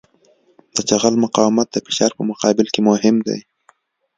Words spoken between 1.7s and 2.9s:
د فشار په مقابل کې